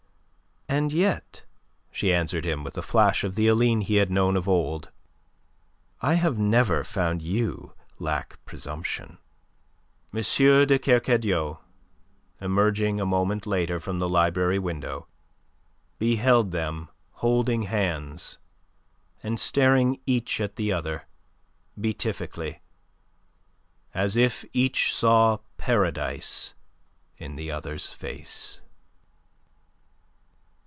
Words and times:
"And 0.73 0.93
yet," 0.93 1.43
she 1.91 2.13
answered 2.13 2.45
him 2.45 2.63
with 2.63 2.77
a 2.77 2.81
flash 2.81 3.25
of 3.25 3.35
the 3.35 3.45
Aline 3.49 3.81
he 3.81 3.95
had 3.97 4.09
known 4.09 4.37
of 4.37 4.47
old, 4.47 4.89
"I 5.99 6.13
have 6.13 6.39
never 6.39 6.85
found 6.85 7.21
you 7.21 7.73
lack 7.99 8.39
presumption." 8.45 9.17
M. 10.13 10.21
de 10.21 10.79
Kercadiou, 10.79 11.57
emerging 12.39 13.01
a 13.01 13.05
moment 13.05 13.45
later 13.45 13.81
from 13.81 13.99
the 13.99 14.07
library 14.07 14.57
window, 14.59 15.07
beheld 15.99 16.51
them 16.51 16.87
holding 17.15 17.63
hands 17.63 18.37
and 19.21 19.41
staring 19.41 19.99
each 20.05 20.39
at 20.39 20.55
the 20.55 20.71
other, 20.71 21.05
beatifically, 21.79 22.61
as 23.93 24.15
if 24.15 24.45
each 24.53 24.95
saw 24.95 25.39
Paradise 25.57 26.53
in 27.17 27.35
the 27.35 27.51
other's 27.51 27.91
face. 27.91 28.61